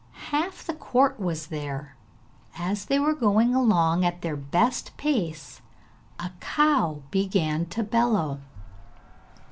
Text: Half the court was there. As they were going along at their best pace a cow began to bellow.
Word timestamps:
Half 0.31 0.63
the 0.65 0.73
court 0.73 1.19
was 1.19 1.45
there. 1.45 1.95
As 2.57 2.85
they 2.85 2.97
were 2.97 3.13
going 3.13 3.53
along 3.53 4.03
at 4.03 4.23
their 4.23 4.35
best 4.35 4.97
pace 4.97 5.61
a 6.17 6.31
cow 6.41 7.03
began 7.11 7.67
to 7.67 7.83
bellow. 7.83 8.39